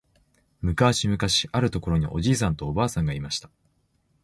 [0.61, 3.51] むかしむかしあるところにおじいさんとおばあさんがいました。